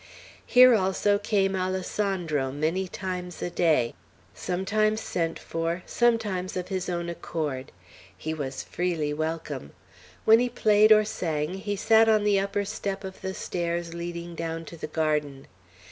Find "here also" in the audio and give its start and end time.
0.47-1.19